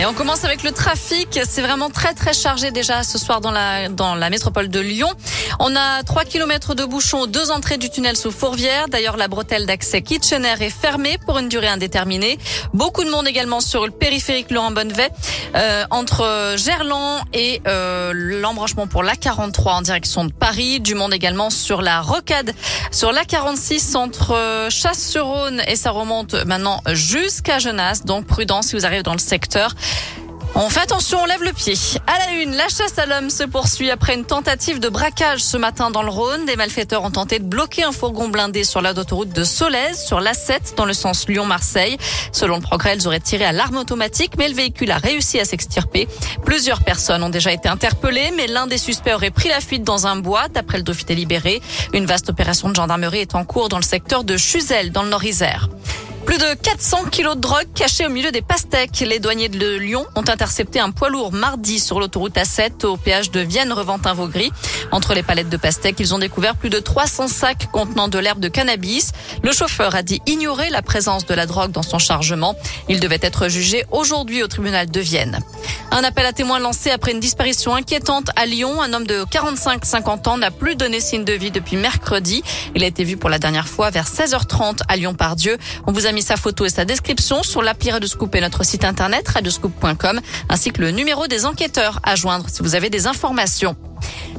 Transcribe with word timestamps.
Et 0.00 0.06
on 0.06 0.14
commence 0.14 0.44
avec 0.44 0.62
le 0.62 0.70
trafic. 0.70 1.40
C'est 1.44 1.60
vraiment 1.60 1.90
très 1.90 2.14
très 2.14 2.32
chargé 2.32 2.70
déjà 2.70 3.02
ce 3.02 3.18
soir 3.18 3.40
dans 3.40 3.50
la 3.50 3.88
dans 3.88 4.14
la 4.14 4.30
métropole 4.30 4.68
de 4.68 4.78
Lyon. 4.78 5.08
On 5.58 5.74
a 5.74 6.04
3 6.04 6.24
km 6.24 6.76
de 6.76 6.84
bouchons 6.84 7.26
deux 7.26 7.50
entrées 7.50 7.78
du 7.78 7.90
tunnel 7.90 8.16
sous 8.16 8.30
Fourvière. 8.30 8.86
D'ailleurs, 8.88 9.16
la 9.16 9.26
bretelle 9.26 9.66
d'accès 9.66 10.02
Kitchener 10.02 10.54
est 10.60 10.70
fermée 10.70 11.18
pour 11.26 11.38
une 11.38 11.48
durée 11.48 11.66
indéterminée. 11.66 12.38
Beaucoup 12.74 13.02
de 13.02 13.10
monde 13.10 13.26
également 13.26 13.58
sur 13.58 13.86
le 13.86 13.90
périphérique 13.90 14.52
Laurent 14.52 14.70
Bonnevet, 14.70 15.10
euh, 15.56 15.84
entre 15.90 16.54
Gerland 16.56 17.20
et 17.32 17.60
euh, 17.66 18.12
l'embranchement 18.14 18.86
pour 18.86 19.02
l'A43 19.02 19.68
en 19.70 19.82
direction 19.82 20.24
de 20.24 20.32
Paris. 20.32 20.78
Du 20.78 20.94
monde 20.94 21.12
également 21.12 21.50
sur 21.50 21.82
la 21.82 22.02
rocade, 22.02 22.54
sur 22.92 23.10
l'A46 23.10 23.96
entre 23.96 24.68
Chasse-sur-Rhône 24.70 25.60
et 25.66 25.74
ça 25.74 25.90
remonte 25.90 26.34
maintenant 26.46 26.82
jusqu'à 26.92 27.58
Genasse. 27.58 28.04
Donc 28.04 28.26
prudence 28.26 28.68
si 28.68 28.76
vous 28.76 28.86
arrivez 28.86 29.02
dans 29.02 29.12
le 29.12 29.18
secteur. 29.18 29.74
On 30.60 30.70
fait 30.70 30.80
attention, 30.80 31.22
on 31.22 31.24
lève 31.24 31.44
le 31.44 31.52
pied. 31.52 31.74
À 32.08 32.18
la 32.18 32.32
une, 32.32 32.56
la 32.56 32.68
chasse 32.68 32.98
à 32.98 33.06
l'homme 33.06 33.30
se 33.30 33.44
poursuit 33.44 33.92
après 33.92 34.14
une 34.14 34.24
tentative 34.24 34.80
de 34.80 34.88
braquage 34.88 35.38
ce 35.40 35.56
matin 35.56 35.92
dans 35.92 36.02
le 36.02 36.08
Rhône. 36.08 36.46
Des 36.46 36.56
malfaiteurs 36.56 37.04
ont 37.04 37.12
tenté 37.12 37.38
de 37.38 37.44
bloquer 37.44 37.84
un 37.84 37.92
fourgon 37.92 38.28
blindé 38.28 38.64
sur 38.64 38.80
la 38.80 38.92
d'autoroute 38.92 39.28
de 39.28 39.44
Solèze, 39.44 40.04
sur 40.04 40.20
l'A7, 40.20 40.74
dans 40.76 40.84
le 40.84 40.94
sens 40.94 41.28
Lyon-Marseille. 41.28 41.96
Selon 42.32 42.56
le 42.56 42.60
progrès, 42.60 42.96
ils 42.96 43.06
auraient 43.06 43.20
tiré 43.20 43.44
à 43.44 43.52
l'arme 43.52 43.76
automatique, 43.76 44.32
mais 44.36 44.48
le 44.48 44.54
véhicule 44.54 44.90
a 44.90 44.96
réussi 44.98 45.38
à 45.38 45.44
s'extirper. 45.44 46.08
Plusieurs 46.44 46.82
personnes 46.82 47.22
ont 47.22 47.30
déjà 47.30 47.52
été 47.52 47.68
interpellées, 47.68 48.32
mais 48.36 48.48
l'un 48.48 48.66
des 48.66 48.78
suspects 48.78 49.14
aurait 49.14 49.30
pris 49.30 49.50
la 49.50 49.60
fuite 49.60 49.84
dans 49.84 50.08
un 50.08 50.16
bois, 50.16 50.48
d'après 50.48 50.78
le 50.78 50.82
Dauphiné 50.82 51.14
libéré. 51.14 51.62
Une 51.92 52.06
vaste 52.06 52.30
opération 52.30 52.68
de 52.68 52.74
gendarmerie 52.74 53.20
est 53.20 53.36
en 53.36 53.44
cours 53.44 53.68
dans 53.68 53.78
le 53.78 53.84
secteur 53.84 54.24
de 54.24 54.36
Chuzel, 54.36 54.90
dans 54.90 55.04
le 55.04 55.10
Nord-Isère. 55.10 55.68
Plus 56.28 56.36
de 56.36 56.52
400 56.62 57.04
kilos 57.10 57.36
de 57.36 57.40
drogue 57.40 57.68
cachés 57.74 58.04
au 58.04 58.10
milieu 58.10 58.30
des 58.30 58.42
pastèques. 58.42 59.00
Les 59.00 59.18
douaniers 59.18 59.48
de 59.48 59.76
Lyon 59.76 60.04
ont 60.14 60.28
intercepté 60.28 60.78
un 60.78 60.90
poids 60.90 61.08
lourd 61.08 61.32
mardi 61.32 61.80
sur 61.80 62.00
l'autoroute 62.00 62.34
A7 62.34 62.84
au 62.84 62.98
péage 62.98 63.30
de 63.30 63.40
Vienne-Reventin-Vaugry. 63.40 64.52
Entre 64.92 65.14
les 65.14 65.22
palettes 65.22 65.48
de 65.48 65.56
pastèques, 65.56 66.00
ils 66.00 66.14
ont 66.14 66.18
découvert 66.18 66.54
plus 66.54 66.68
de 66.68 66.80
300 66.80 67.28
sacs 67.28 67.70
contenant 67.72 68.08
de 68.08 68.18
l'herbe 68.18 68.40
de 68.40 68.48
cannabis. 68.48 69.12
Le 69.42 69.52
chauffeur 69.52 69.94
a 69.94 70.02
dit 70.02 70.20
ignorer 70.26 70.68
la 70.68 70.82
présence 70.82 71.24
de 71.24 71.32
la 71.32 71.46
drogue 71.46 71.72
dans 71.72 71.82
son 71.82 71.98
chargement. 71.98 72.54
Il 72.90 73.00
devait 73.00 73.20
être 73.22 73.48
jugé 73.48 73.86
aujourd'hui 73.90 74.42
au 74.42 74.48
tribunal 74.48 74.90
de 74.90 75.00
Vienne. 75.00 75.40
Un 75.90 76.04
appel 76.04 76.26
à 76.26 76.32
témoins 76.32 76.58
lancé 76.58 76.90
après 76.90 77.12
une 77.12 77.20
disparition 77.20 77.74
inquiétante 77.74 78.28
à 78.36 78.46
Lyon. 78.46 78.80
Un 78.80 78.92
homme 78.92 79.06
de 79.06 79.24
45-50 79.24 80.28
ans 80.28 80.38
n'a 80.38 80.50
plus 80.50 80.76
donné 80.76 81.00
signe 81.00 81.24
de 81.24 81.32
vie 81.32 81.50
depuis 81.50 81.76
mercredi. 81.76 82.42
Il 82.74 82.84
a 82.84 82.86
été 82.86 83.04
vu 83.04 83.16
pour 83.16 83.30
la 83.30 83.38
dernière 83.38 83.68
fois 83.68 83.90
vers 83.90 84.06
16h30 84.06 84.80
à 84.88 84.96
Lyon-Pardieu. 84.96 85.56
On 85.86 85.92
vous 85.92 86.06
a 86.06 86.12
mis 86.12 86.22
sa 86.22 86.36
photo 86.36 86.66
et 86.66 86.70
sa 86.70 86.84
description 86.84 87.42
sur 87.42 87.62
l'appli 87.62 87.90
Radioscoop 87.90 88.34
et 88.34 88.40
notre 88.40 88.64
site 88.64 88.84
internet 88.84 89.26
radioscoop.com 89.28 90.20
ainsi 90.48 90.70
que 90.70 90.80
le 90.80 90.90
numéro 90.90 91.26
des 91.26 91.46
enquêteurs 91.46 92.00
à 92.02 92.16
joindre 92.16 92.46
si 92.48 92.62
vous 92.62 92.74
avez 92.74 92.90
des 92.90 93.06
informations. 93.06 93.76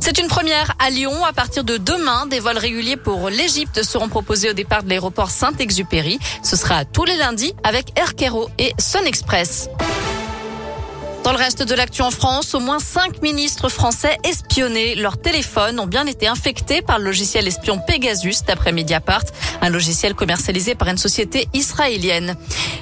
C'est 0.00 0.18
une 0.18 0.28
première 0.28 0.74
à 0.78 0.90
Lyon. 0.90 1.24
À 1.24 1.32
partir 1.32 1.64
de 1.64 1.76
demain, 1.76 2.26
des 2.26 2.40
vols 2.40 2.58
réguliers 2.58 2.96
pour 2.96 3.30
l'Égypte 3.30 3.82
seront 3.82 4.08
proposés 4.08 4.50
au 4.50 4.52
départ 4.52 4.82
de 4.82 4.88
l'aéroport 4.88 5.30
Saint-Exupéry. 5.30 6.18
Ce 6.42 6.56
sera 6.56 6.84
tous 6.84 7.04
les 7.04 7.16
lundis 7.16 7.52
avec 7.64 7.98
Air 7.98 8.14
Cairo 8.14 8.48
et 8.58 8.72
Sun 8.78 9.06
Express. 9.06 9.68
Dans 11.28 11.34
le 11.34 11.40
reste 11.40 11.62
de 11.62 11.74
l'actu 11.74 12.00
en 12.00 12.10
France, 12.10 12.54
au 12.54 12.58
moins 12.58 12.78
cinq 12.78 13.20
ministres 13.20 13.68
français 13.68 14.16
espionnés. 14.24 14.94
Leurs 14.94 15.20
téléphones 15.20 15.78
ont 15.78 15.86
bien 15.86 16.06
été 16.06 16.26
infectés 16.26 16.80
par 16.80 16.98
le 16.98 17.04
logiciel 17.04 17.46
espion 17.46 17.78
Pegasus, 17.86 18.44
d'après 18.46 18.72
Mediapart, 18.72 19.24
un 19.60 19.68
logiciel 19.68 20.14
commercialisé 20.14 20.74
par 20.74 20.88
une 20.88 20.96
société 20.96 21.46
israélienne. 21.52 22.34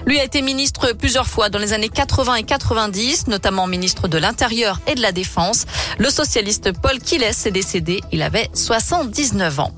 Lui 0.07 0.21
a 0.21 0.23
été 0.23 0.43
ministre 0.43 0.93
plusieurs 0.93 1.27
fois 1.27 1.49
dans 1.49 1.59
les 1.59 1.73
années 1.73 1.89
80 1.89 2.37
et 2.37 2.45
90, 2.45 3.27
notamment 3.27 3.67
ministre 3.67 4.07
de 4.07 4.17
l'Intérieur 4.17 4.79
et 4.87 4.95
de 4.95 5.03
la 5.03 5.11
Défense. 5.11 5.67
Le 5.99 6.09
socialiste 6.09 6.71
Paul 6.71 7.01
Kiles 7.01 7.25
est 7.25 7.51
décédé. 7.51 8.01
Il 8.13 8.23
avait 8.23 8.49
79 8.55 9.59
ans. 9.59 9.73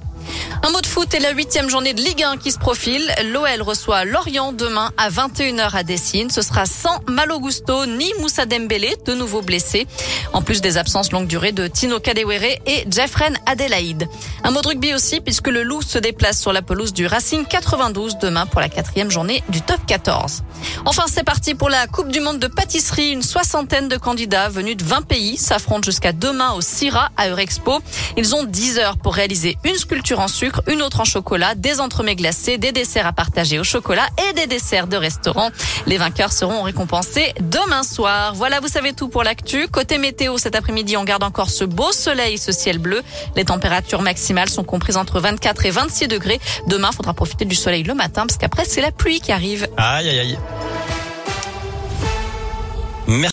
Un 0.63 0.71
mot 0.71 0.81
de 0.81 0.87
foot 0.87 1.15
et 1.15 1.19
la 1.19 1.31
huitième 1.33 1.71
journée 1.71 1.95
de 1.95 2.01
Ligue 2.01 2.23
1 2.23 2.37
qui 2.37 2.51
se 2.53 2.59
profile. 2.59 3.11
L'OL 3.33 3.63
reçoit 3.63 4.05
Lorient 4.05 4.53
demain 4.53 4.91
à 4.97 5.09
21h 5.09 5.75
à 5.75 5.83
Dessine. 5.83 6.31
Ce 6.31 6.43
sera 6.43 6.67
sans 6.67 7.01
Malo 7.09 7.41
Gusto 7.41 7.87
ni 7.87 8.13
Moussa 8.21 8.45
Dembélé, 8.45 8.97
de 9.07 9.15
nouveau 9.15 9.43
blessés. 9.43 9.87
En 10.33 10.43
plus 10.43 10.61
des 10.61 10.77
absences 10.77 11.13
longue 11.13 11.27
durée 11.27 11.53
de 11.53 11.67
Tino 11.67 12.01
Kadewere 12.01 12.59
et 12.67 12.85
Jeffren 12.91 13.37
Adelaide. 13.47 14.09
Un 14.45 14.51
mot 14.51 14.61
de 14.61 14.69
rugby 14.69 14.95
aussi 14.95 15.21
puisque 15.21 15.49
le 15.49 15.63
Loup 15.63 15.83
se 15.83 15.99
déplace 15.99 16.41
sur 16.41 16.53
la 16.53 16.63
pelouse 16.63 16.93
du 16.93 17.07
Racing 17.07 17.47
92 17.47 18.19
demain 18.19 18.47
pour 18.47 18.61
la 18.61 18.69
quatrième 18.69 19.11
journée 19.11 19.43
du 19.49 19.63
top 19.63 19.81
14. 19.87 20.43
Enfin, 20.85 21.05
c'est 21.09 21.25
parti 21.25 21.55
pour 21.55 21.69
la 21.69 21.87
Coupe 21.87 22.09
du 22.09 22.21
Monde 22.21 22.39
de 22.39 22.47
pâtisserie. 22.49 23.11
Une 23.11 23.23
soixantaine 23.23 23.89
de 23.89 23.97
candidats 23.97 24.49
venus 24.49 24.77
de 24.77 24.85
20 24.85 25.03
pays 25.03 25.37
s'affrontent 25.37 25.85
jusqu'à 25.85 26.13
demain 26.13 26.53
au 26.53 26.61
CIRA 26.61 27.11
à 27.17 27.29
Eurexpo. 27.29 27.81
Ils 28.17 28.35
ont 28.35 28.45
10 28.45 28.79
heures 28.79 28.97
pour 28.97 29.15
réaliser 29.15 29.57
une 29.65 29.77
sculpture 29.77 30.21
en 30.21 30.29
une 30.67 30.83
autre 30.83 31.01
en 31.01 31.05
chocolat, 31.05 31.55
des 31.55 31.81
entremets 31.81 32.17
glacés, 32.17 32.59
des 32.59 32.73
desserts 32.73 33.07
à 33.07 33.13
partager 33.13 33.59
au 33.59 33.65
chocolat 33.65 34.07
et 34.29 34.33
des 34.35 34.47
desserts 34.47 34.87
de 34.87 34.97
restaurant. 34.97 35.51
Les 35.87 35.99
vainqueurs 35.99 36.33
seront 36.33 36.63
récompensés 36.63 37.35
demain 37.41 37.83
soir. 37.83 38.35
Voilà, 38.35 38.61
vous 38.61 38.69
savez 38.69 38.93
tout 38.93 39.09
pour 39.09 39.23
l'actu. 39.25 39.69
Côté 39.69 39.99
météo, 39.99 40.39
cet 40.39 40.55
après-midi, 40.55 40.97
on 40.97 41.05
garde 41.05 41.23
encore 41.23 41.51
ce 41.51 41.65
beau 41.65 41.93
soleil, 41.93 42.39
ce 42.39 42.53
ciel 42.53 42.79
bleu. 42.79 43.03
Les 43.37 43.45
températures 43.45 44.03
maximales 44.03 44.49
sont 44.49 44.65
comprises 44.65 44.97
entre 44.97 45.21
24 45.21 45.67
et 45.67 45.71
26 45.71 46.09
degrés. 46.09 46.41
Demain, 46.67 46.93
faudra 46.93 47.15
profiter 47.15 47.45
du 47.45 47.55
soleil 47.55 47.83
le 47.83 47.95
matin 47.95 48.27
parce 48.27 48.39
qu'après, 48.39 48.65
c'est 48.65 48.81
la 48.81 48.93
pluie 48.93 49.21
qui 49.21 49.33
arrive. 49.33 49.69
Aïe, 49.77 50.09
aïe, 50.09 50.19
aïe. 50.21 50.39